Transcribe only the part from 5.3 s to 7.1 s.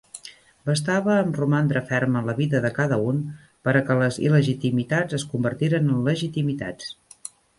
convertiren en legitimitats.